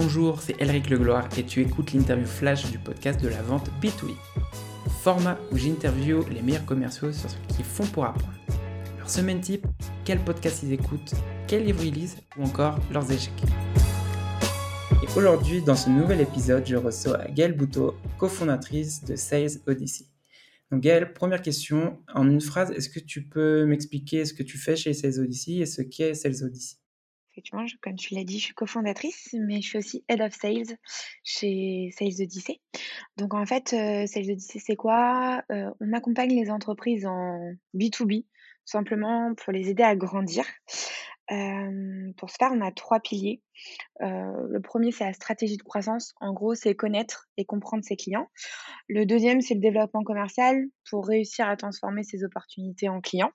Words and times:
Bonjour, 0.00 0.40
c'est 0.40 0.54
Elric 0.60 0.90
Legloire 0.90 1.28
et 1.36 1.42
tu 1.42 1.60
écoutes 1.60 1.92
l'interview 1.92 2.24
flash 2.24 2.70
du 2.70 2.78
podcast 2.78 3.20
de 3.20 3.26
la 3.26 3.42
vente 3.42 3.68
B2B. 3.82 4.14
Format 5.02 5.36
où 5.50 5.56
j'interview 5.56 6.24
les 6.30 6.40
meilleurs 6.40 6.64
commerciaux 6.64 7.12
sur 7.12 7.28
ce 7.28 7.36
qu'ils 7.48 7.64
font 7.64 7.84
pour 7.84 8.04
apprendre. 8.04 8.32
Leur 8.96 9.10
semaine 9.10 9.40
type, 9.40 9.66
quel 10.04 10.20
podcast 10.20 10.60
ils 10.62 10.72
écoutent, 10.72 11.14
quel 11.48 11.64
livre 11.64 11.82
ils 11.82 11.92
lisent 11.92 12.16
ou 12.36 12.44
encore 12.44 12.78
leurs 12.92 13.10
échecs. 13.10 13.42
Et 15.02 15.18
aujourd'hui, 15.18 15.62
dans 15.62 15.74
ce 15.74 15.90
nouvel 15.90 16.20
épisode, 16.20 16.64
je 16.64 16.76
reçois 16.76 17.24
Gaëlle 17.34 17.56
Bouteau, 17.56 17.96
cofondatrice 18.18 19.02
de 19.02 19.16
Sales 19.16 19.58
Odyssey. 19.66 20.04
Donc 20.70 20.80
Gaëlle, 20.80 21.12
première 21.12 21.42
question, 21.42 21.98
en 22.14 22.30
une 22.30 22.40
phrase, 22.40 22.70
est-ce 22.70 22.88
que 22.88 23.00
tu 23.00 23.24
peux 23.24 23.66
m'expliquer 23.66 24.24
ce 24.26 24.32
que 24.32 24.44
tu 24.44 24.58
fais 24.58 24.76
chez 24.76 24.94
Sales 24.94 25.18
Odyssey 25.18 25.54
et 25.54 25.66
ce 25.66 25.82
qu'est 25.82 26.14
Sales 26.14 26.44
Odyssey? 26.44 26.76
Effectivement, 27.38 27.64
comme 27.82 27.94
tu 27.94 28.14
l'as 28.14 28.24
dit, 28.24 28.40
je 28.40 28.46
suis 28.46 28.54
cofondatrice, 28.54 29.32
mais 29.34 29.62
je 29.62 29.68
suis 29.68 29.78
aussi 29.78 30.04
Head 30.08 30.20
of 30.20 30.34
Sales 30.34 30.76
chez 31.22 31.88
Sales 31.96 32.20
Odyssey. 32.20 32.60
Donc 33.16 33.32
en 33.32 33.46
fait, 33.46 33.72
euh, 33.74 34.08
Sales 34.08 34.32
Odyssey, 34.32 34.58
c'est 34.58 34.74
quoi? 34.74 35.44
Euh, 35.52 35.70
On 35.78 35.92
accompagne 35.92 36.34
les 36.34 36.50
entreprises 36.50 37.06
en 37.06 37.38
B2B, 37.74 38.24
simplement 38.64 39.34
pour 39.36 39.52
les 39.52 39.70
aider 39.70 39.84
à 39.84 39.94
grandir 39.94 40.44
pour 42.16 42.30
ce 42.30 42.36
faire, 42.38 42.50
on 42.54 42.60
a 42.62 42.72
trois 42.72 43.00
piliers. 43.00 43.42
le 44.00 44.58
premier, 44.60 44.92
c'est 44.92 45.04
la 45.04 45.12
stratégie 45.12 45.58
de 45.58 45.62
croissance. 45.62 46.14
En 46.20 46.32
gros, 46.32 46.54
c'est 46.54 46.74
connaître 46.74 47.28
et 47.36 47.44
comprendre 47.44 47.84
ses 47.84 47.96
clients. 47.96 48.28
Le 48.88 49.04
deuxième, 49.04 49.42
c'est 49.42 49.54
le 49.54 49.60
développement 49.60 50.02
commercial 50.02 50.64
pour 50.88 51.06
réussir 51.06 51.46
à 51.46 51.56
transformer 51.56 52.02
ses 52.02 52.24
opportunités 52.24 52.88
en 52.88 53.00
clients. 53.00 53.32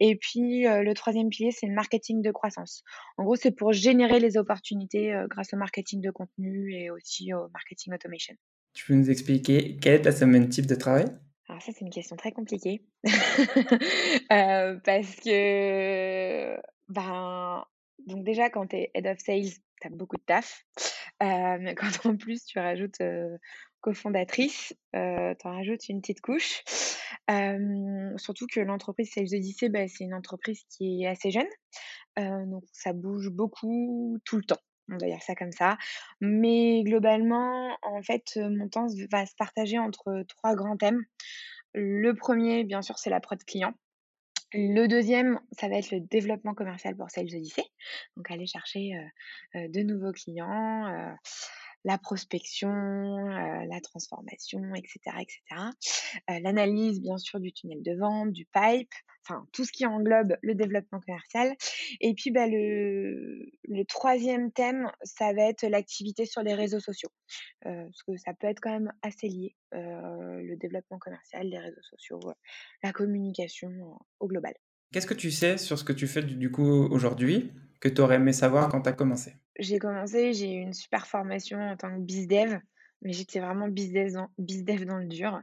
Et 0.00 0.16
puis, 0.16 0.64
le 0.64 0.92
troisième 0.92 1.28
pilier, 1.28 1.50
c'est 1.50 1.66
le 1.66 1.74
marketing 1.74 2.22
de 2.22 2.30
croissance. 2.30 2.82
En 3.16 3.24
gros, 3.24 3.36
c'est 3.36 3.50
pour 3.50 3.72
générer 3.72 4.20
les 4.20 4.36
opportunités 4.36 5.14
grâce 5.28 5.52
au 5.52 5.56
marketing 5.56 6.00
de 6.00 6.10
contenu 6.10 6.74
et 6.74 6.90
aussi 6.90 7.32
au 7.34 7.48
marketing 7.52 7.94
automation. 7.94 8.34
Tu 8.74 8.86
peux 8.86 8.94
nous 8.94 9.10
expliquer 9.10 9.76
quelle 9.76 9.94
est 9.94 10.02
ta 10.02 10.12
semaine 10.12 10.48
type 10.48 10.66
de 10.66 10.74
travail? 10.74 11.06
Alors 11.48 11.60
ça, 11.60 11.72
c'est 11.72 11.84
une 11.84 11.90
question 11.90 12.16
très 12.16 12.32
compliquée. 12.32 12.82
euh, 14.32 14.78
parce 14.84 15.16
que 15.16 16.56
ben, 16.88 17.64
donc 18.06 18.24
déjà, 18.24 18.48
quand 18.48 18.68
tu 18.68 18.76
es 18.76 18.90
head 18.94 19.06
of 19.06 19.18
sales, 19.18 19.50
tu 19.80 19.86
as 19.86 19.90
beaucoup 19.90 20.16
de 20.16 20.22
taf. 20.22 20.64
Euh, 21.22 21.58
mais 21.60 21.74
quand 21.74 22.06
en 22.06 22.16
plus 22.16 22.44
tu 22.44 22.58
rajoutes 22.58 23.00
euh, 23.00 23.36
cofondatrice, 23.82 24.72
euh, 24.96 25.34
tu 25.38 25.46
en 25.46 25.56
rajoutes 25.56 25.88
une 25.88 26.00
petite 26.00 26.22
couche. 26.22 26.62
surtout 28.16 28.46
que 28.46 28.60
l'entreprise 28.60 29.10
Sales 29.12 29.34
Odyssey, 29.34 29.68
bah, 29.68 29.86
c'est 29.88 30.04
une 30.04 30.14
entreprise 30.14 30.62
qui 30.70 31.02
est 31.02 31.08
assez 31.08 31.30
jeune. 31.30 31.48
donc 32.16 32.64
ça 32.72 32.94
bouge 32.94 33.28
beaucoup 33.28 34.18
tout 34.24 34.36
le 34.36 34.44
temps. 34.44 34.60
On 34.88 34.96
va 34.96 35.06
dire 35.06 35.22
ça 35.22 35.34
comme 35.34 35.52
ça. 35.52 35.76
Mais 36.20 36.82
globalement, 36.84 37.76
en 37.82 38.02
fait, 38.02 38.36
mon 38.36 38.68
temps 38.68 38.86
va 39.10 39.26
se 39.26 39.34
partager 39.36 39.78
entre 39.78 40.24
trois 40.28 40.54
grands 40.54 40.76
thèmes. 40.76 41.04
Le 41.74 42.12
premier, 42.12 42.64
bien 42.64 42.82
sûr, 42.82 42.98
c'est 42.98 43.10
la 43.10 43.20
prod 43.20 43.42
client. 43.44 43.74
Le 44.52 44.86
deuxième, 44.86 45.40
ça 45.52 45.68
va 45.68 45.76
être 45.76 45.92
le 45.92 46.00
développement 46.00 46.52
commercial 46.52 46.94
pour 46.94 47.10
Sales 47.10 47.34
Odyssey. 47.34 47.64
Donc 48.16 48.30
aller 48.30 48.46
chercher 48.46 48.92
de 49.54 49.82
nouveaux 49.82 50.12
clients, 50.12 51.16
la 51.84 51.98
prospection, 51.98 52.70
la 52.70 53.80
transformation, 53.80 54.74
etc., 54.74 55.00
etc. 55.20 55.40
L'analyse, 56.42 57.00
bien 57.00 57.18
sûr, 57.18 57.40
du 57.40 57.52
tunnel 57.52 57.82
de 57.82 57.94
vente, 57.98 58.32
du 58.32 58.46
pipe, 58.46 58.92
enfin 59.26 59.46
tout 59.52 59.64
ce 59.64 59.72
qui 59.72 59.86
englobe 59.86 60.36
le 60.42 60.54
développement 60.54 61.00
commercial. 61.00 61.54
Et 62.00 62.14
puis 62.14 62.30
bah, 62.30 62.46
le, 62.46 63.46
le 63.64 63.84
troisième 63.84 64.52
thème, 64.52 64.90
ça 65.02 65.32
va 65.32 65.42
être 65.42 65.66
l'activité 65.66 66.26
sur 66.26 66.42
les 66.42 66.54
réseaux 66.54 66.80
sociaux, 66.80 67.10
parce 67.62 68.02
que 68.02 68.16
ça 68.16 68.32
peut 68.34 68.46
être 68.46 68.60
quand 68.60 68.72
même 68.72 68.92
assez 69.02 69.28
lié, 69.28 69.56
le 69.72 70.56
développement 70.56 70.98
commercial, 70.98 71.48
les 71.48 71.58
réseaux 71.58 71.82
sociaux, 71.82 72.20
la 72.82 72.92
communication 72.92 73.98
au 74.20 74.28
global. 74.28 74.54
Qu'est-ce 74.92 75.06
que 75.06 75.14
tu 75.14 75.30
sais 75.30 75.56
sur 75.56 75.78
ce 75.78 75.84
que 75.84 75.92
tu 75.92 76.06
fais 76.06 76.22
du 76.22 76.50
coup 76.50 76.86
aujourd'hui 76.90 77.50
que 77.80 77.88
tu 77.88 78.00
aurais 78.00 78.16
aimé 78.16 78.32
savoir 78.32 78.68
quand 78.68 78.82
tu 78.82 78.88
as 78.88 78.92
commencé? 78.92 79.34
J'ai 79.58 79.78
commencé, 79.78 80.32
j'ai 80.32 80.54
eu 80.54 80.60
une 80.60 80.72
super 80.72 81.06
formation 81.06 81.60
en 81.60 81.76
tant 81.76 81.94
que 81.94 82.00
bizdev, 82.00 82.60
mais 83.02 83.12
j'étais 83.12 83.40
vraiment 83.40 83.68
bizdev 83.68 84.12
dans, 84.12 84.30
dans 84.38 84.98
le 84.98 85.06
dur. 85.06 85.42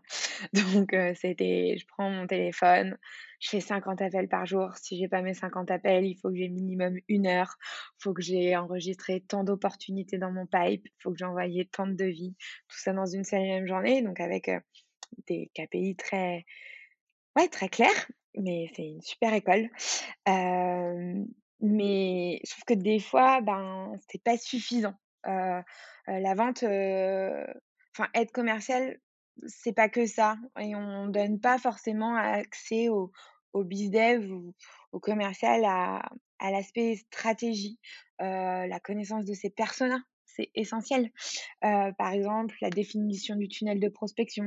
Donc, 0.54 0.96
c'était, 1.16 1.76
je 1.78 1.86
prends 1.88 2.10
mon 2.10 2.26
téléphone, 2.26 2.98
je 3.40 3.50
fais 3.50 3.60
50 3.60 4.02
appels 4.02 4.28
par 4.28 4.46
jour. 4.46 4.72
Si 4.76 4.98
j'ai 4.98 5.08
pas 5.08 5.22
mes 5.22 5.34
50 5.34 5.70
appels, 5.72 6.06
il 6.06 6.16
faut 6.16 6.30
que 6.30 6.36
j'ai 6.36 6.50
minimum 6.50 6.98
une 7.08 7.28
heure. 7.28 7.58
Il 8.00 8.04
faut 8.04 8.14
que 8.14 8.22
j'ai 8.22 8.56
enregistré 8.56 9.22
tant 9.22 9.44
d'opportunités 9.44 10.18
dans 10.18 10.32
mon 10.32 10.46
pipe. 10.46 10.86
Il 10.86 11.02
faut 11.02 11.12
que 11.12 11.18
j'ai 11.18 11.26
envoyé 11.26 11.66
tant 11.66 11.88
de 11.88 11.94
devis. 11.94 12.36
Tout 12.68 12.80
ça 12.80 12.94
dans 12.94 13.06
une 13.06 13.24
seule 13.24 13.42
même 13.42 13.68
journée. 13.68 14.02
Donc, 14.02 14.20
avec 14.20 14.50
des 15.28 15.52
KPI 15.54 15.96
très, 15.96 16.46
ouais, 17.38 17.48
très 17.50 17.70
clairs. 17.70 18.10
Mais 18.36 18.70
c'est 18.76 18.88
une 18.88 19.02
super 19.02 19.34
école. 19.34 19.70
Mais 21.62 22.42
trouve 22.50 22.64
que 22.66 22.74
des 22.74 23.00
fois, 23.00 23.42
ben, 23.42 23.94
c'est 24.10 24.24
pas 24.24 24.38
suffisant. 24.38 24.94
Euh, 25.28 25.62
la 26.08 26.34
vente, 26.34 26.64
enfin, 26.64 28.10
être 28.14 28.32
commercial, 28.32 28.98
c'est 29.46 29.74
pas 29.74 29.90
que 29.90 30.06
ça. 30.06 30.38
Et 30.60 30.76
on 30.76 31.08
donne 31.08 31.40
pas 31.40 31.58
forcément 31.58 32.16
accès 32.16 32.90
au, 32.90 33.12
au 33.54 33.64
bizdev 33.64 34.32
ou 34.32 34.54
au 34.92 35.00
commercial 35.00 35.64
à, 35.66 36.10
à 36.40 36.52
l'aspect 36.52 36.96
stratégie, 36.96 37.80
la 38.20 38.80
connaissance 38.80 39.26
de 39.26 39.34
ses 39.34 39.50
personas. 39.50 40.02
C'est 40.26 40.50
essentiel. 40.56 41.12
par 41.62 42.12
exemple, 42.12 42.56
la 42.62 42.70
définition 42.70 43.36
du 43.36 43.50
tunnel 43.50 43.80
de 43.80 43.90
prospection. 43.90 44.46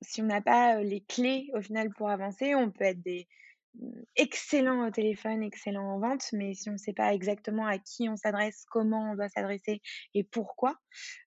si 0.00 0.22
on 0.22 0.26
n'a 0.26 0.40
pas 0.40 0.82
les 0.82 1.02
clés 1.02 1.50
au 1.54 1.60
final 1.60 1.90
pour 1.90 2.08
avancer, 2.08 2.54
on 2.54 2.70
peut 2.70 2.84
être 2.84 3.02
des, 3.02 3.28
excellent 4.16 4.86
au 4.86 4.90
téléphone, 4.90 5.42
excellent 5.42 5.94
en 5.94 5.98
vente, 6.00 6.26
mais 6.32 6.54
si 6.54 6.68
on 6.68 6.72
ne 6.72 6.78
sait 6.78 6.92
pas 6.92 7.14
exactement 7.14 7.66
à 7.66 7.78
qui 7.78 8.08
on 8.08 8.16
s'adresse, 8.16 8.64
comment 8.70 9.12
on 9.12 9.14
doit 9.14 9.28
s'adresser 9.28 9.80
et 10.14 10.24
pourquoi, 10.24 10.76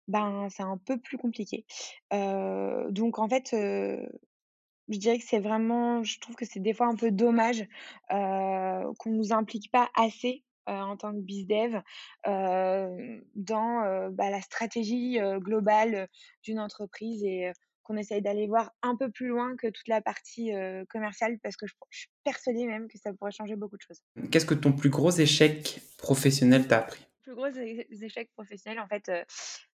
ben 0.07 0.47
c'est 0.49 0.63
un 0.63 0.77
peu 0.77 0.99
plus 0.99 1.17
compliqué. 1.17 1.65
donc 2.11 3.19
en 3.19 3.29
fait, 3.29 3.49
je 3.51 4.97
dirais 4.97 5.19
que 5.19 5.25
c'est 5.25 5.39
vraiment, 5.39 6.03
je 6.03 6.19
trouve 6.19 6.35
que 6.35 6.45
c'est 6.45 6.59
des 6.59 6.73
fois 6.73 6.87
un 6.87 6.95
peu 6.95 7.11
dommage 7.11 7.67
qu'on 8.09 9.11
nous 9.11 9.33
implique 9.33 9.71
pas 9.71 9.89
assez 9.95 10.43
en 10.65 10.97
tant 10.97 11.13
que 11.13 11.21
bizdev 11.21 11.81
dans 12.25 14.09
bah, 14.11 14.29
la 14.29 14.41
stratégie 14.41 15.19
globale 15.39 16.07
d'une 16.43 16.59
entreprise 16.59 17.23
et 17.23 17.51
qu'on 17.89 17.97
essaye 17.97 18.21
d'aller 18.21 18.45
voir 18.45 18.71
un 18.83 18.95
peu 18.95 19.09
plus 19.09 19.27
loin 19.27 19.55
que 19.55 19.67
toute 19.67 19.87
la 19.87 19.99
partie 19.99 20.51
commerciale 20.89 21.39
parce 21.41 21.57
que 21.57 21.65
je, 21.65 21.73
suis 21.89 22.09
persuadée 22.23 22.67
même 22.67 22.87
que 22.87 22.99
ça 22.99 23.11
pourrait 23.13 23.31
changer 23.31 23.55
beaucoup 23.55 23.77
de 23.77 23.81
choses. 23.81 24.01
Qu'est-ce 24.29 24.45
que 24.45 24.53
ton 24.53 24.73
plus 24.73 24.89
gros 24.89 25.09
échec 25.09 25.81
professionnel 25.97 26.67
t'a 26.67 26.79
appris? 26.79 27.03
Plus 27.23 27.33
gros 27.33 27.47
échec 27.47 28.31
professionnel, 28.33 28.79
en 28.79 28.87
fait, 28.87 29.11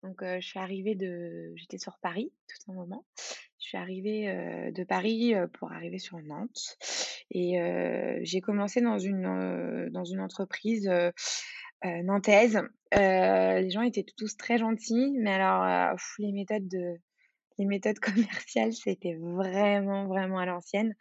donc 0.02 0.24
je 0.24 0.46
suis 0.46 0.60
arrivée 0.60 0.96
de, 0.96 1.54
j'étais 1.56 1.78
sur 1.78 2.00
Paris 2.02 2.32
tout 2.48 2.72
un 2.72 2.76
moment. 2.76 3.06
Je 3.60 3.68
suis 3.68 3.78
arrivée 3.78 4.72
de 4.74 4.84
Paris 4.84 5.36
pour 5.54 5.72
arriver 5.72 6.00
sur 6.00 6.18
Nantes 6.20 6.78
et 7.30 7.60
j'ai 8.24 8.42
commencé 8.42 8.82
dans 8.82 8.98
une 8.98 9.90
dans 9.92 10.04
une 10.04 10.20
entreprise 10.20 10.90
nantaise. 11.84 12.60
les 12.92 13.70
gens 13.70 13.84
étaient 13.84 14.06
tous 14.18 14.36
très 14.36 14.58
gentils, 14.58 15.16
mais 15.20 15.34
alors 15.34 15.96
les 16.18 16.32
méthodes 16.32 16.68
de 16.68 17.00
les 17.60 17.66
méthodes 17.66 18.00
commerciales, 18.00 18.74
c'était 18.74 19.16
vraiment, 19.16 20.08
vraiment 20.08 20.40
à 20.40 20.46
l'ancienne. 20.48 20.96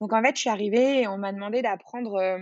Donc 0.00 0.14
en 0.14 0.22
fait, 0.22 0.36
je 0.36 0.40
suis 0.40 0.50
arrivée 0.50 1.02
et 1.02 1.08
on 1.08 1.18
m'a 1.18 1.32
demandé 1.32 1.60
d'apprendre 1.60 2.38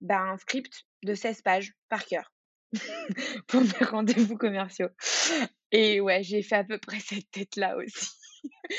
ben, 0.00 0.32
un 0.32 0.38
script 0.38 0.84
de 1.02 1.14
16 1.14 1.42
pages 1.42 1.74
par 1.90 2.06
cœur 2.06 2.32
pour 3.48 3.60
mes 3.60 3.86
rendez-vous 3.86 4.38
commerciaux. 4.38 4.88
Et 5.72 6.00
ouais, 6.00 6.22
j'ai 6.22 6.42
fait 6.42 6.56
à 6.56 6.64
peu 6.64 6.78
près 6.78 7.00
cette 7.00 7.30
tête-là 7.30 7.76
aussi. 7.76 8.10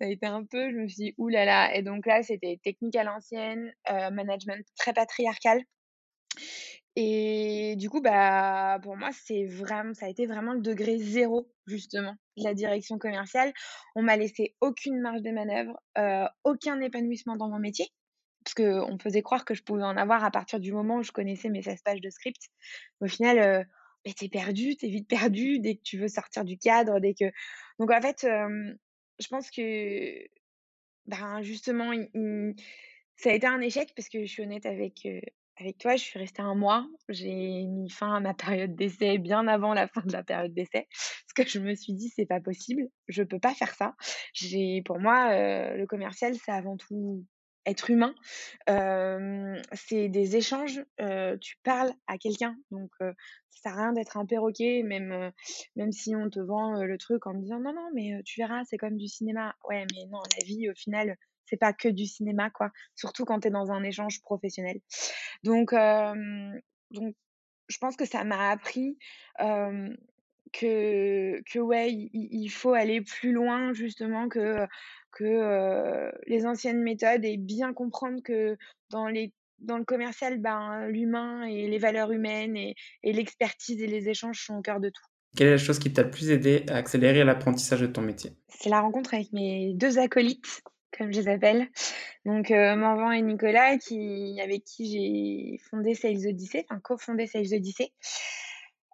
ça 0.00 0.04
a 0.04 0.06
été 0.06 0.26
un 0.26 0.44
peu, 0.44 0.70
je 0.70 0.76
me 0.76 0.88
suis 0.88 1.04
dit, 1.04 1.14
oulala. 1.16 1.74
Et 1.74 1.82
donc 1.82 2.06
là, 2.06 2.22
c'était 2.22 2.60
technique 2.62 2.96
à 2.96 3.04
l'ancienne, 3.04 3.72
management 3.88 4.64
très 4.76 4.92
patriarcal. 4.92 5.62
Et 6.94 7.74
du 7.78 7.88
coup, 7.88 8.02
bah, 8.02 8.78
pour 8.82 8.96
moi, 8.96 9.10
c'est 9.12 9.46
vraiment, 9.46 9.94
ça 9.94 10.06
a 10.06 10.08
été 10.10 10.26
vraiment 10.26 10.52
le 10.52 10.60
degré 10.60 10.98
zéro, 10.98 11.50
justement, 11.66 12.14
de 12.36 12.44
la 12.44 12.52
direction 12.52 12.98
commerciale. 12.98 13.52
On 13.94 14.02
m'a 14.02 14.16
laissé 14.16 14.54
aucune 14.60 15.00
marge 15.00 15.22
de 15.22 15.30
manœuvre, 15.30 15.80
aucun 16.44 16.80
épanouissement 16.80 17.36
dans 17.36 17.48
mon 17.48 17.58
métier, 17.58 17.86
parce 18.44 18.54
qu'on 18.54 18.98
faisait 18.98 19.22
croire 19.22 19.46
que 19.46 19.54
je 19.54 19.62
pouvais 19.62 19.84
en 19.84 19.96
avoir 19.96 20.22
à 20.22 20.30
partir 20.30 20.60
du 20.60 20.72
moment 20.72 20.96
où 20.98 21.02
je 21.02 21.12
connaissais 21.12 21.48
mes 21.48 21.62
16 21.62 21.80
pages 21.82 22.00
de 22.02 22.10
script. 22.10 22.50
Au 23.00 23.06
final, 23.06 23.38
euh, 23.38 23.64
t'es 24.14 24.28
perdu, 24.28 24.76
t'es 24.76 24.88
vite 24.88 25.08
perdu 25.08 25.60
dès 25.60 25.76
que 25.76 25.82
tu 25.82 25.98
veux 25.98 26.08
sortir 26.08 26.44
du 26.44 26.58
cadre, 26.58 27.00
dès 27.00 27.14
que. 27.14 27.24
Donc 27.78 27.90
en 27.90 28.02
fait, 28.02 28.26
je 28.26 29.28
pense 29.28 29.50
que, 29.50 30.26
ben, 31.06 31.40
justement, 31.40 31.90
ça 33.16 33.30
a 33.30 33.32
été 33.32 33.46
un 33.46 33.60
échec 33.62 33.94
parce 33.96 34.10
que 34.10 34.20
je 34.26 34.30
suis 34.30 34.42
honnête 34.42 34.66
avec, 34.66 35.06
avec 35.58 35.78
toi, 35.78 35.96
je 35.96 36.02
suis 36.02 36.18
restée 36.18 36.42
un 36.42 36.54
mois. 36.54 36.86
J'ai 37.08 37.66
mis 37.66 37.90
fin 37.90 38.14
à 38.14 38.20
ma 38.20 38.34
période 38.34 38.74
d'essai 38.74 39.18
bien 39.18 39.46
avant 39.48 39.74
la 39.74 39.86
fin 39.88 40.02
de 40.02 40.12
la 40.12 40.22
période 40.24 40.54
d'essai, 40.54 40.86
parce 40.90 41.32
que 41.36 41.46
je 41.46 41.58
me 41.60 41.74
suis 41.74 41.92
dit: 41.94 42.08
«C'est 42.14 42.26
pas 42.26 42.40
possible, 42.40 42.88
je 43.08 43.22
peux 43.22 43.38
pas 43.40 43.54
faire 43.54 43.74
ça». 43.74 43.94
J'ai 44.34 44.82
pour 44.84 44.98
moi, 44.98 45.32
heu, 45.34 45.76
le 45.76 45.86
commercial, 45.86 46.34
c'est 46.36 46.52
avant 46.52 46.76
tout 46.76 47.26
être 47.66 47.90
humain. 47.90 48.14
C'est 49.74 50.08
des 50.08 50.36
échanges, 50.36 50.82
tu 51.40 51.56
parles 51.62 51.92
à 52.06 52.18
quelqu'un, 52.18 52.56
donc 52.70 52.90
ça 53.00 53.70
sert 53.70 53.78
à 53.78 53.82
rien 53.84 53.92
d'être 53.92 54.16
un 54.16 54.26
perroquet, 54.26 54.82
même, 54.82 55.30
même 55.76 55.92
si 55.92 56.16
on 56.16 56.28
te 56.30 56.40
vend, 56.40 56.82
le 56.82 56.98
truc 56.98 57.26
en 57.26 57.34
me 57.34 57.40
disant: 57.42 57.60
«Non, 57.60 57.72
non, 57.74 57.88
mais 57.94 58.22
tu 58.24 58.40
verras, 58.40 58.64
c'est 58.64 58.78
comme 58.78 58.96
du 58.96 59.06
cinéma». 59.06 59.54
Ouais, 59.68 59.84
mais 59.94 60.06
non, 60.10 60.18
la 60.38 60.44
vie, 60.46 60.68
au 60.70 60.74
final, 60.74 61.16
c'est 61.46 61.56
pas 61.56 61.72
que 61.72 61.88
du 61.88 62.06
cinéma, 62.06 62.50
quoi, 62.50 62.70
surtout 62.94 63.24
quand 63.24 63.40
tu 63.40 63.48
es 63.48 63.50
dans 63.50 63.70
un 63.70 63.82
échange 63.82 64.20
professionnel. 64.22 64.80
Donc 65.42 65.72
donc 66.90 67.14
je 67.68 67.78
pense 67.78 67.96
que 67.96 68.04
ça 68.04 68.24
m'a 68.24 68.50
appris, 68.50 68.98
hem, 69.38 69.96
que 70.52 71.42
que 71.50 71.58
ouais, 71.58 71.92
il 71.92 72.10
il 72.12 72.48
faut 72.48 72.74
aller 72.74 73.00
plus 73.00 73.32
loin 73.32 73.72
justement 73.72 74.28
que, 74.28 74.66
que, 75.12 76.12
les 76.26 76.46
anciennes 76.46 76.82
méthodes 76.82 77.24
et 77.24 77.36
bien 77.36 77.72
comprendre 77.72 78.22
que 78.22 78.56
dans 78.90 79.08
les 79.08 79.32
dans 79.58 79.78
le 79.78 79.84
commercial, 79.84 80.38
ben, 80.38 80.88
l'humain 80.88 81.44
et 81.44 81.68
les 81.68 81.78
valeurs 81.78 82.12
humaines 82.12 82.56
et 82.56 82.74
et 83.02 83.12
l'expertise 83.12 83.80
et 83.82 83.86
les 83.86 84.08
échanges 84.08 84.44
sont 84.44 84.56
au 84.56 84.62
cœur 84.62 84.80
de 84.80 84.90
tout. 84.90 85.04
Quelle 85.34 85.48
est 85.48 85.52
la 85.52 85.56
chose 85.56 85.78
qui 85.78 85.90
t'a 85.92 86.02
le 86.02 86.10
plus 86.10 86.30
aidé 86.30 86.66
à 86.68 86.76
accélérer 86.76 87.24
l'apprentissage 87.24 87.80
de 87.80 87.86
ton 87.86 88.02
métier? 88.02 88.32
C'est 88.48 88.68
la 88.68 88.80
rencontre 88.80 89.14
avec 89.14 89.32
mes 89.32 89.72
2 89.74 89.98
acolytes, 89.98 90.62
comme 90.96 91.12
je 91.12 91.20
les 91.20 91.28
appelle. 91.28 91.68
Donc, 92.24 92.50
heu, 92.50 92.76
Morvan 92.76 93.12
et 93.12 93.22
Nicolas 93.22 93.76
avec 94.42 94.64
qui 94.64 94.86
j'ai 94.90 95.58
fondé 95.70 95.94
Sales 95.94 96.26
Odyssey, 96.26 96.66
enfin 96.68 96.80
cofondé 96.80 97.26
Sales 97.26 97.54
Odyssey. 97.54 97.92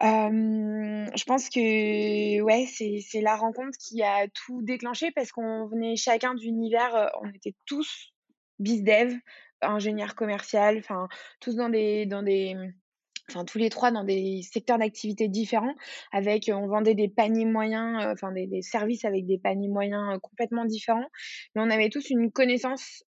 Hem, 0.00 1.10
je 1.16 1.24
pense 1.24 1.48
que 1.48 2.40
ouais, 2.40 2.66
c'est 2.66 3.20
la 3.20 3.36
rencontre 3.36 3.76
qui 3.78 4.02
a 4.02 4.28
tout 4.28 4.62
déclenché 4.62 5.10
parce 5.10 5.32
qu'on 5.32 5.66
venait 5.66 5.96
chacun 5.96 6.34
d'univers, 6.34 6.94
heu, 6.94 7.08
on 7.22 7.28
était 7.30 7.54
tous 7.66 8.12
bizdev, 8.60 9.12
ingénieurs 9.60 10.14
commercial, 10.14 10.78
enfin 10.78 11.08
tous 11.40 11.56
dans 11.56 11.68
des 11.68 12.06
dans 12.06 12.22
des 12.22 12.54
enfin 13.30 13.44
tous 13.44 13.58
les 13.58 13.70
3 13.70 13.90
dans 13.90 14.04
des 14.04 14.42
secteurs 14.42 14.78
d'activité 14.78 15.28
différents 15.28 15.74
avec, 16.12 16.48
heu, 16.48 16.54
on 16.54 16.66
vendait 16.68 16.94
des 16.94 17.08
paniers 17.08 17.44
moyens, 17.46 18.04
heu, 18.04 18.10
enfin 18.12 18.32
des 18.32 18.62
services 18.62 19.04
avec 19.04 19.26
des 19.26 19.38
paniers 19.38 19.68
moyens, 19.68 20.14
heu, 20.16 20.18
complètement 20.20 20.64
différents. 20.64 21.08
Mais 21.54 21.62
on 21.62 21.70
avait 21.70 21.90
tous 21.90 22.10
une 22.10 22.30
connaissance, 22.32 23.04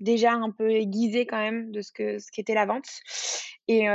déjà 0.00 0.32
un 0.32 0.50
peu 0.50 0.70
aiguisée 0.70 1.26
quand 1.26 1.38
même 1.38 1.70
de 1.72 1.80
ce 1.80 1.92
que 1.92 2.18
ce 2.18 2.30
qu'était 2.30 2.54
la 2.54 2.66
vente 2.66 2.86
et 3.68 3.86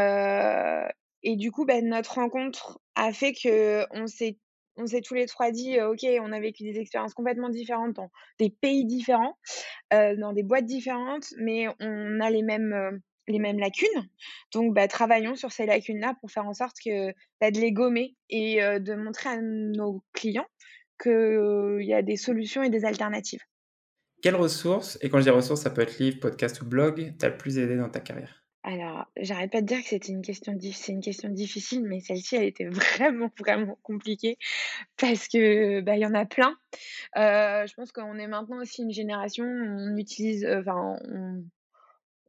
et 1.23 1.35
du 1.35 1.51
coup, 1.51 1.65
bah, 1.65 1.81
notre 1.81 2.15
rencontre 2.15 2.79
a 2.95 3.13
fait 3.13 3.33
qu'on 3.33 4.07
s'est 4.07 4.37
on 4.77 4.87
s'est 4.87 5.01
tous 5.01 5.13
les 5.13 5.25
3 5.27 5.51
dit: 5.51 5.77
«Heu, 5.77 5.89
OK, 5.89 6.03
on 6.21 6.31
a 6.31 6.39
vécu 6.39 6.63
des 6.63 6.79
expériences 6.79 7.13
complètement 7.13 7.49
différentes 7.49 7.93
dans 7.93 8.09
des 8.39 8.49
pays 8.49 8.85
différents, 8.85 9.37
dans 9.91 10.33
des 10.33 10.43
boîtes 10.43 10.65
différentes, 10.65 11.27
mais 11.39 11.67
on 11.79 12.19
a 12.21 12.29
les 12.31 12.43
mêmes, 12.43 13.01
les 13.27 13.39
mêmes 13.39 13.59
lacunes. 13.59 14.09
Donc, 14.53 14.73
bah, 14.73 14.87
travaillons 14.87 15.35
sur 15.35 15.51
ces 15.51 15.65
lacunes-là 15.65 16.15
pour 16.21 16.31
faire 16.31 16.45
en 16.45 16.53
sorte 16.53 16.77
que, 16.83 17.13
bah, 17.39 17.51
de 17.51 17.59
les 17.59 17.71
gommer 17.71 18.15
et 18.29 18.61
de 18.61 18.93
montrer 18.95 19.29
à 19.29 19.37
nos 19.41 20.03
clients 20.13 20.47
qu'il 21.01 21.83
y 21.83 21.93
a 21.93 22.01
des 22.01 22.17
solutions 22.17 22.63
et 22.63 22.69
des 22.69 22.85
alternatives». 22.85 23.41
Quelles 24.21 24.35
ressources, 24.35 24.99
et 25.01 25.09
quand 25.09 25.17
je 25.17 25.23
dis 25.23 25.29
ressources, 25.31 25.61
ça 25.61 25.71
peut 25.71 25.81
être 25.81 25.97
livre, 25.97 26.19
podcast 26.19 26.61
ou 26.61 26.65
blog, 26.65 27.15
t'a 27.17 27.29
le 27.29 27.37
plus 27.37 27.57
aidé 27.57 27.75
dans 27.75 27.89
ta 27.89 27.99
carrière? 27.99 28.41
Alors, 28.63 29.07
j'arrête 29.17 29.51
pas 29.51 29.61
de 29.61 29.65
dire 29.65 29.81
que 29.81 29.87
c'était 29.87 30.11
une 30.11 30.21
question 30.21 30.55
c'est 30.61 30.91
une 30.91 31.01
question 31.01 31.29
difficile, 31.29 31.83
mais 31.83 31.99
celle-ci, 31.99 32.35
elle 32.35 32.43
était 32.43 32.67
vraiment, 32.69 33.31
vraiment 33.39 33.79
compliquée 33.81 34.37
parce 34.97 35.27
que, 35.27 35.81
bah, 35.81 35.97
y 35.97 36.05
en 36.05 36.13
a 36.13 36.25
plein. 36.25 36.55
Je 37.15 37.73
pense 37.73 37.91
qu'on 37.91 38.19
est 38.19 38.27
maintenant 38.27 38.61
aussi 38.61 38.83
une 38.83 38.93
génération 38.93 39.45
où 39.45 39.91
on 39.91 39.97
utilise, 39.97 40.45
enfin, 40.45 40.97
on 41.09 41.43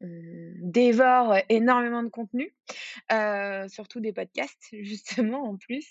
dévore 0.02 1.36
énormément 1.48 2.02
de 2.02 2.08
contenu, 2.08 2.54
heu, 3.12 3.66
surtout 3.68 4.00
des 4.00 4.12
podcasts, 4.12 4.68
justement, 4.82 5.44
en 5.44 5.56
plus. 5.56 5.86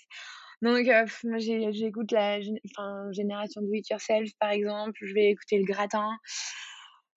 Donc, 0.62 0.86
heu, 0.88 1.04
moi, 1.24 1.38
j'écoute 1.38 2.12
la 2.12 2.40
génération 3.12 3.62
do 3.62 3.72
it 3.74 3.88
yourself, 3.90 4.30
par 4.38 4.50
exemple, 4.50 4.98
je 5.02 5.14
vais 5.14 5.30
écouter 5.30 5.58
Le 5.58 5.64
Gratin. 5.64 6.10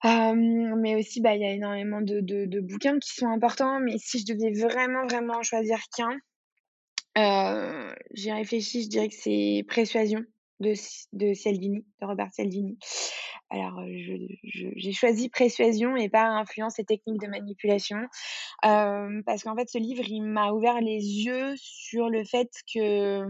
Mais 0.03 0.95
aussi, 0.95 1.21
bah, 1.21 1.35
il 1.35 1.41
y 1.41 1.45
a 1.45 1.51
énormément 1.51 2.01
de 2.01 2.19
de 2.21 2.45
de 2.45 2.59
bouquins 2.61 2.99
qui 2.99 3.13
sont 3.13 3.27
importants, 3.27 3.79
mais 3.79 3.97
si 3.97 4.19
je 4.19 4.25
devais 4.33 4.51
vraiment, 4.53 5.05
vraiment 5.07 5.37
en 5.37 5.43
choisir 5.43 5.79
qu'un, 5.95 6.19
j'y 8.13 8.31
réfléchis, 8.31 8.83
je 8.83 8.89
dirais 8.89 9.09
que 9.09 9.15
c'est 9.15 9.65
Persuasion 9.73 10.25
de 10.59 10.73
de 11.13 11.33
de 11.33 12.05
Robert 12.05 12.31
Cialdini. 12.33 12.77
Alors, 13.49 13.81
je 13.85 14.13
j'ai 14.75 14.91
choisi 14.91 15.29
Persuasion 15.29 15.95
et 15.95 16.09
pas 16.09 16.25
Influence 16.25 16.79
et 16.79 16.85
techniques 16.85 17.21
de 17.21 17.27
manipulation, 17.27 17.97
hem, 18.63 19.23
parce 19.25 19.43
qu'en 19.43 19.55
fait, 19.55 19.69
ce 19.69 19.77
livre, 19.79 20.03
il 20.07 20.23
m'a 20.23 20.51
ouvert 20.51 20.81
les 20.81 20.99
yeux 21.25 21.53
sur 21.57 22.09
le 22.09 22.23
fait 22.25 22.49
que, 22.73 23.25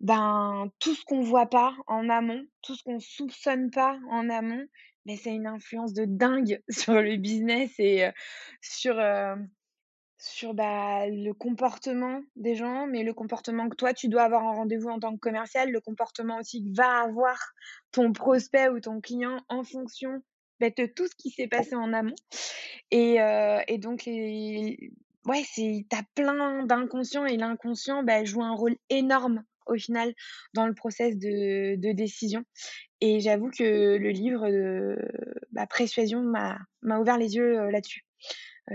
ben, 0.00 0.70
tout 0.80 0.94
ce 0.94 1.04
qu'on 1.04 1.22
voit 1.22 1.46
pas 1.46 1.74
en 1.86 2.08
amont, 2.08 2.44
tout 2.62 2.74
ce 2.74 2.82
qu'on 2.84 3.00
soupçonne 3.00 3.70
pas 3.70 3.98
en 4.10 4.28
amont, 4.30 4.66
mais 5.06 5.16
a 5.24 5.30
une 5.30 5.46
influence 5.46 5.92
de 5.94 6.04
dingue 6.06 6.62
sur 6.70 6.94
le 7.00 7.16
business 7.16 7.72
et 7.78 8.06
heu, 8.06 8.12
sur, 8.60 8.98
sur, 10.26 10.54
bah, 10.54 11.06
le 11.08 11.32
comportement 11.32 12.20
des 12.36 12.54
gens, 12.54 12.86
mais 12.86 13.02
le 13.04 13.14
comportement 13.14 13.68
que 13.68 13.76
toi, 13.76 13.94
tu 13.94 14.08
dois 14.08 14.22
avoir 14.24 14.44
en 14.44 14.54
rendez-vous 14.56 14.88
en 14.88 14.98
tant 15.00 15.14
que 15.14 15.20
commercial, 15.20 15.70
le 15.70 15.80
comportement 15.80 16.38
aussi 16.38 16.64
que 16.64 16.76
va 16.76 17.02
avoir 17.02 17.38
ton 17.92 18.12
prospect 18.12 18.68
ou 18.68 18.80
ton 18.80 19.00
client 19.00 19.40
en 19.48 19.64
fonction, 19.64 20.22
bah, 20.60 20.70
de 20.70 20.86
tout 20.86 21.06
ce 21.06 21.14
qui 21.16 21.30
s'est 21.30 21.48
passé 21.48 21.76
en 21.76 21.92
amont 21.92 22.14
et 22.90 23.20
heu 23.20 23.58
et 23.68 23.78
donc 23.78 24.04
les 24.04 24.90
ouais, 25.26 25.42
c'est 25.44 25.86
tu 25.90 25.96
as 25.96 26.02
plein 26.14 26.64
d'inconscients 26.66 27.26
et 27.26 27.36
l'inconscient, 27.36 28.02
bah, 28.02 28.24
joue 28.24 28.42
un 28.42 28.54
rôle 28.54 28.76
énorme, 28.90 29.44
au 29.66 29.74
final, 29.76 30.14
dans 30.54 30.66
le 30.66 30.74
process 30.74 31.16
de 31.18 31.76
de 31.76 31.92
décision 31.92 32.44
et 33.00 33.20
j'avoue 33.20 33.50
que 33.50 33.96
le 33.98 34.10
livre, 34.10 34.48
heu, 34.48 34.98
bah, 35.52 35.66
Persuasion 35.66 36.22
m'a 36.22 37.00
ouvert 37.00 37.18
les 37.18 37.36
yeux, 37.36 37.58
heu, 37.60 37.70
là-dessus. 37.70 38.02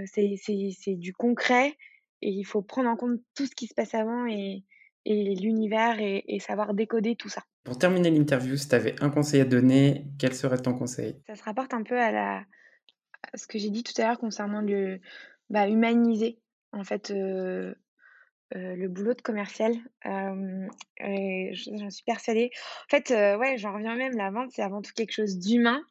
C'est 0.06 0.96
du 0.96 1.14
concret 1.14 1.76
et 2.22 2.30
il 2.30 2.44
faut 2.44 2.62
prendre 2.62 2.90
en 2.90 2.96
compte 2.96 3.20
tout 3.36 3.46
ce 3.46 3.56
qui 3.56 3.68
se 3.68 3.74
passe 3.74 3.94
avant 3.94 4.26
et 4.28 4.64
et 5.06 5.36
l'univers 5.36 6.00
et 6.00 6.24
et 6.28 6.40
savoir 6.40 6.74
décoder 6.74 7.16
tout 7.16 7.30
ça. 7.30 7.44
Pour 7.64 7.78
terminer 7.78 8.12
l'interview, 8.12 8.56
si 8.58 8.70
tu 8.70 8.76
avais 8.76 8.96
un 9.02 9.10
conseil 9.10 9.42
à 9.42 9.46
donner, 9.46 10.06
quel 10.20 10.34
serait 10.36 10.58
ton 10.60 10.74
conseil? 10.74 11.22
Ça 11.28 11.36
se 11.36 11.44
rapporte 11.44 11.74
un 11.74 11.84
peu 11.84 12.00
à 12.00 12.12
la 12.12 12.44
à 13.34 13.38
ce 13.38 13.48
que 13.48 13.58
j'ai 13.58 13.70
dit 13.70 13.84
tout 13.84 14.00
à 14.02 14.06
l'heure 14.08 14.20
concernant 14.20 14.62
le 14.62 15.00
bah, 15.50 15.68
humaniser 15.68 16.40
en 16.74 16.84
fait, 16.84 17.10
le 17.10 18.88
boulot 18.88 19.14
de 19.14 19.22
commercial, 19.22 19.74
j'en 20.04 21.90
suis 21.90 22.04
persuadée. 22.06 22.50
En 22.88 22.90
fait, 22.90 23.10
ouais, 23.10 23.58
j'en 23.58 23.74
reviens 23.74 23.96
même, 23.96 24.16
la 24.16 24.32
vente, 24.32 24.52
c'est 24.52 24.62
avant 24.62 24.82
tout 24.82 24.92
quelque 24.96 25.12
chose 25.12 25.38
d'humain 25.38 25.84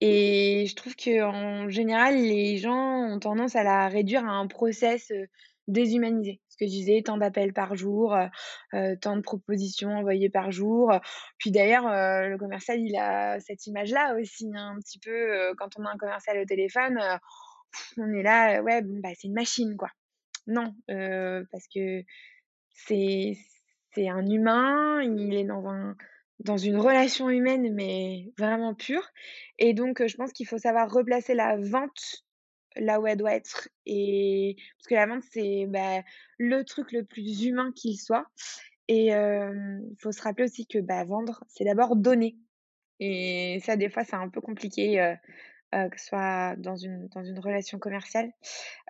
et 0.00 0.66
je 0.66 0.74
trouve 0.74 0.94
qu'en 0.96 1.68
général, 1.68 2.16
les 2.16 2.56
gens 2.58 3.12
ont 3.12 3.18
tendance 3.18 3.56
à 3.56 3.62
la 3.64 3.88
réduire 3.88 4.24
à 4.24 4.32
un 4.32 4.46
process, 4.46 5.12
déshumanisé. 5.66 6.40
Ce 6.48 6.56
que 6.56 6.64
je 6.64 6.70
disais, 6.70 7.02
tant 7.04 7.18
d'appels 7.18 7.52
par 7.52 7.76
jour, 7.76 8.16
tant 9.00 9.16
de 9.16 9.20
propositions 9.20 9.90
envoyées 9.90 10.30
par 10.30 10.50
jour, 10.50 10.92
puis 11.38 11.50
d'ailleurs, 11.50 11.84
le 11.84 12.36
commercial, 12.36 12.80
il 12.80 12.96
a 12.96 13.38
cette 13.40 13.66
image-là 13.66 14.16
aussi, 14.20 14.50
hein, 14.54 14.74
un 14.76 14.80
petit 14.80 14.98
peu, 14.98 15.54
quand 15.56 15.78
on 15.78 15.84
a 15.84 15.90
un 15.90 15.96
commercial 15.96 16.38
au 16.38 16.44
téléphone, 16.44 16.98
on 17.96 18.12
est 18.14 18.22
là, 18.22 18.62
ouais, 18.62 18.82
bah, 18.82 19.10
c'est 19.14 19.28
une 19.28 19.34
machine, 19.34 19.76
quoi. 19.76 19.90
Non, 20.46 20.74
parce 20.86 21.68
que 21.72 22.02
c'est 22.72 23.36
un 23.96 24.26
humain, 24.26 25.02
il 25.02 25.34
est 25.34 25.44
dans 25.44 25.66
un 25.68 25.96
dans 26.40 26.56
une 26.56 26.76
relation 26.76 27.30
humaine, 27.30 27.74
mais 27.74 28.32
vraiment 28.38 28.74
pure. 28.74 29.06
Et 29.58 29.74
donc 29.74 30.00
heu, 30.00 30.08
je 30.08 30.16
pense 30.16 30.32
qu'il 30.32 30.46
faut 30.46 30.58
savoir 30.58 30.90
replacer 30.92 31.34
la 31.34 31.56
vente 31.56 32.24
là 32.76 33.00
où 33.00 33.06
elle 33.06 33.18
doit 33.18 33.34
être 33.34 33.68
et 33.86 34.56
parce 34.78 34.88
que 34.88 34.94
la 34.94 35.06
vente, 35.06 35.24
c'est, 35.32 35.66
bah, 35.68 36.02
le 36.38 36.64
truc 36.64 36.92
le 36.92 37.04
plus 37.04 37.44
humain 37.44 37.72
qu'il 37.74 37.98
soit. 37.98 38.26
Et 38.88 39.08
il 39.08 39.96
faut 40.00 40.12
se 40.12 40.22
rappeler 40.22 40.44
aussi 40.46 40.66
que, 40.66 40.78
bah, 40.78 41.04
vendre, 41.04 41.44
c'est 41.48 41.64
d'abord 41.64 41.96
donner. 41.96 42.38
Et 43.00 43.60
ça, 43.64 43.76
des 43.76 43.90
fois, 43.90 44.04
c'est 44.04 44.16
un 44.16 44.28
peu 44.30 44.40
compliqué, 44.40 45.00
heu 45.00 45.14
heu, 45.74 45.88
que 45.90 46.00
ce 46.00 46.06
soit 46.06 46.56
dans 46.58 46.76
une 46.76 47.08
dans 47.08 47.24
une 47.24 47.38
relation 47.38 47.78
commerciale. 47.78 48.30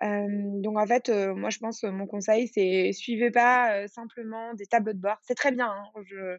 Hem, 0.01 0.61
donc 0.61 0.77
en 0.79 0.87
fait, 0.87 1.09
heu, 1.09 1.33
moi, 1.35 1.49
je 1.49 1.59
pense, 1.59 1.83
mon 1.83 2.07
conseil, 2.07 2.47
c'est 2.49 2.91
suivez 2.93 3.31
pas, 3.31 3.87
simplement 3.87 4.53
des 4.55 4.65
tableaux 4.67 4.93
de 4.93 4.99
bord. 4.99 5.17
C'est 5.23 5.35
très 5.35 5.51
bien, 5.51 5.67
hein, 5.69 5.85
je 6.05 6.37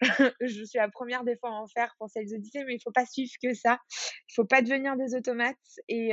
je 0.40 0.64
suis 0.64 0.78
la 0.78 0.88
première 0.90 1.24
des 1.24 1.36
fois 1.36 1.50
à 1.50 1.52
en 1.54 1.66
faire 1.68 1.94
pour 1.98 2.10
Sales 2.10 2.34
Odyssey, 2.34 2.64
mais 2.66 2.76
il 2.76 2.80
faut 2.82 2.92
pas 2.92 3.06
suivre 3.06 3.32
que 3.42 3.54
ça. 3.54 3.78
Il 4.30 4.34
faut 4.34 4.44
pas 4.46 4.62
devenir 4.62 4.96
des 4.96 5.14
automates 5.14 5.56
et 5.88 6.12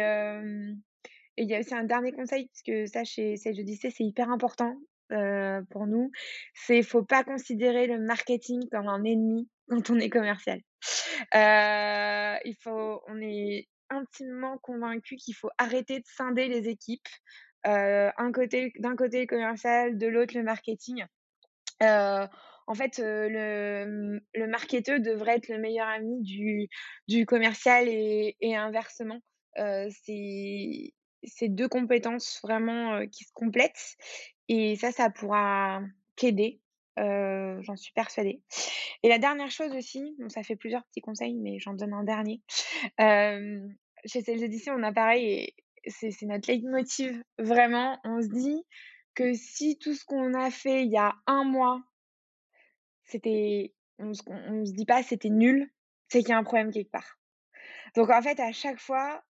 et 1.38 1.44
il 1.44 1.50
y 1.50 1.56
a 1.56 1.60
aussi 1.60 1.74
un 1.74 1.84
dernier 1.84 2.12
conseil, 2.12 2.48
parce 2.48 2.62
que 2.64 2.86
ça, 2.88 3.04
chez 3.04 3.38
Sage 3.38 3.60
Odyssey, 3.60 3.90
c'est 3.90 4.04
hyper 4.04 4.30
important 4.30 4.76
euh, 5.12 5.62
pour 5.70 5.88
nous. 5.88 6.12
C'est 6.54 6.84
faut 6.84 7.04
pas 7.04 7.24
considérer 7.24 7.88
le 7.88 8.00
marketing 8.00 8.62
comme 8.70 8.88
un 8.88 9.04
ennemi 9.04 9.50
quand 9.70 9.90
on 9.90 10.00
est 10.00 10.10
commercial. 10.10 10.60
Euh, 11.36 12.38
il 12.46 12.56
faut, 12.62 13.02
on 13.08 13.22
est 13.22 13.68
intimement 13.90 14.58
convaincu 14.60 15.16
qu'il 15.16 15.36
faut 15.36 15.50
arrêter 15.58 16.00
de 16.00 16.06
scinder 16.06 16.48
les 16.48 16.68
équipes. 16.70 17.08
Euh, 17.68 18.10
un 18.18 18.32
côté, 18.32 18.74
d'un 18.80 18.96
côté 18.96 19.22
le 19.22 19.28
commercial, 19.28 19.98
de 19.98 20.08
l'autre 20.08 20.36
le 20.36 20.44
marketing. 20.44 21.06
Euh, 21.84 22.28
en 22.68 22.74
fait, 22.74 23.00
euh, 23.00 23.28
le, 23.30 24.22
le 24.34 24.48
marketeur 24.48 25.00
devrait 25.00 25.38
être 25.38 25.50
le 25.50 25.58
meilleur 25.58 25.88
ami 25.88 26.22
du, 26.22 26.70
du 27.08 27.26
commercial 27.26 27.88
et, 27.88 28.38
et 28.40 28.56
inversement. 28.56 29.20
Euh, 29.58 29.90
c'est 30.04 31.50
deux 31.50 31.68
compétences 31.68 32.40
vraiment 32.42 32.94
euh, 32.94 33.06
qui 33.06 33.26
se 33.26 33.34
complètent 33.34 33.98
et 34.48 34.76
ça, 34.78 34.92
ça 34.92 35.10
pourra 35.10 35.82
qu'aider. 36.16 36.61
Euh, 37.00 37.62
j'en 37.62 37.76
suis 37.76 37.94
persuadée. 37.94 38.42
Et 39.04 39.10
la 39.10 39.18
dernière 39.18 39.50
chose 39.50 39.74
aussi, 39.74 40.16
bon, 40.20 40.30
ça 40.30 40.44
fait 40.44 40.56
plusieurs 40.56 40.84
petits 40.86 41.02
conseils, 41.02 41.36
mais 41.36 41.60
j'en 41.60 41.74
donne 41.74 41.94
un 41.94 42.04
dernier. 42.04 42.42
Euh, 43.00 43.68
chez 44.06 44.22
Sales 44.22 44.44
Odyssey, 44.44 44.72
on 44.72 44.84
a 44.84 44.92
pareil, 44.92 45.54
c'est 45.88 46.12
notre 46.24 46.52
leitmotiv, 46.52 47.24
vraiment. 47.40 47.98
On 48.04 48.22
se 48.22 48.28
dit 48.28 48.64
que 49.16 49.34
si 49.34 49.78
tout 49.78 49.94
ce 49.94 50.06
qu'on 50.06 50.34
a 50.34 50.52
fait 50.52 50.84
il 50.84 50.92
y 50.92 50.98
a 50.98 51.14
un 51.28 51.44
mois, 51.44 51.82
c'était, 53.06 53.74
on 53.98 54.12
on 54.28 54.66
se 54.66 54.74
dit 54.74 54.86
pas 54.86 55.04
c'était 55.04 55.30
nul, 55.30 55.72
c'est 56.10 56.20
qu'il 56.20 56.30
y 56.30 56.34
a 56.34 56.38
un 56.38 56.44
problème 56.44 56.72
quelque 56.72 56.92
part. 56.92 57.20
Donc 57.96 58.10
en 58.10 58.22
fait, 58.22 58.40
à 58.40 58.52
chaque 58.52 58.80
fois, 58.80 59.24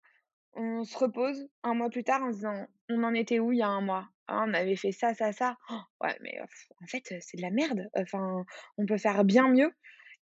on 0.55 0.85
se 0.85 0.97
repose 0.97 1.49
un 1.63 1.75
mois 1.75 1.91
plus 1.91 2.05
tard 2.05 2.23
en 2.23 2.31
se 2.31 2.37
disant 2.37 2.67
on 2.91 3.05
en 3.05 3.15
était 3.15 3.39
où 3.39 3.53
il 3.53 3.59
y 3.59 3.63
a 3.63 3.69
un 3.69 3.81
mois? 3.81 4.09
Ah, 4.27 4.45
on 4.47 4.55
avait 4.55 4.77
fait 4.77 4.93
ça, 4.93 5.15
ça, 5.15 5.33
ça. 5.33 5.57
Oh, 5.71 5.81
ouais, 6.03 6.17
mais 6.21 6.39
en 6.41 6.87
fait, 6.87 7.15
c'est 7.21 7.37
de 7.37 7.43
la 7.43 7.51
merde. 7.51 7.89
Enfin, 7.97 8.45
on 8.79 8.87
peut 8.87 8.99
faire 8.99 9.25
bien 9.25 9.49
mieux. 9.49 9.73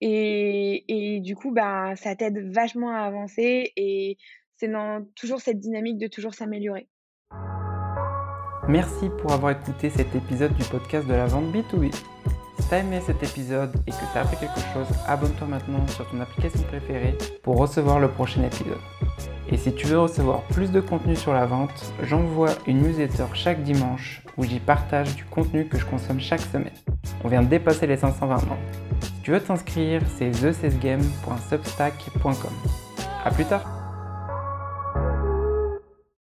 Et, 0.01 0.85
et 0.89 1.21
du 1.21 1.35
coup, 1.35 1.53
bah, 1.53 1.95
ça 1.97 2.17
t'aide 2.17 2.39
vachement 2.53 2.91
à 2.91 3.01
avancer 3.01 3.73
et 3.77 4.17
c'est 4.57 4.69
dans 4.69 5.05
toujours 5.15 5.41
cette 5.41 5.59
dynamique 5.59 5.99
de 5.99 6.07
toujours 6.07 6.35
s'améliorer. 6.35 6.89
Merci 8.69 9.11
pour 9.21 9.33
avoir 9.33 9.53
écouté 9.53 9.91
cet 9.91 10.15
épisode 10.15 10.55
du 10.55 10.65
podcast 10.65 11.07
de 11.07 11.15
la 11.15 11.27
vente 11.27 11.53
B2B. 11.53 11.95
Si 12.59 12.69
t'as 12.69 12.79
aimé 12.79 13.01
cet 13.05 13.23
épisode 13.23 13.75
et 13.87 13.91
que 13.91 13.97
t'as 14.13 14.23
appris 14.23 14.37
quelque 14.37 14.61
chose, 14.73 14.87
abonne-toi 15.07 15.47
maintenant 15.47 15.87
sur 15.89 16.09
ton 16.11 16.21
application 16.21 16.63
préférée 16.65 17.17
pour 17.43 17.59
recevoir 17.59 18.01
le 18.01 18.09
prochain 18.09 18.43
épisode. 18.43 18.79
Et 19.49 19.57
si 19.57 19.75
tu 19.75 19.87
veux 19.87 19.99
recevoir 19.99 20.43
plus 20.43 20.71
de 20.71 20.81
contenu 20.81 21.17
sur 21.17 21.33
la 21.33 21.47
vente, 21.47 21.93
j'envoie 22.03 22.51
une 22.67 22.83
newsletter 22.83 23.25
chaque 23.35 23.63
dimanche 23.63 24.23
où 24.37 24.45
j'y 24.45 24.61
partage 24.61 25.17
du 25.17 25.25
contenu 25.25 25.67
que 25.67 25.79
je 25.79 25.87
consomme 25.87 26.21
chaque 26.21 26.41
semaine. 26.41 26.75
On 27.25 27.29
vient 27.29 27.43
de 27.43 27.49
dépasser 27.49 27.87
les 27.87 27.97
520 27.97 28.47
membres. 28.47 28.61
Si 29.01 29.13
tu 29.23 29.31
veux 29.33 29.41
t'inscrire, 29.41 30.03
c'est 30.17 30.31
thecesgame.substack.com. 30.31 32.53
A 33.25 33.31
plus 33.31 33.45
tard 33.45 33.80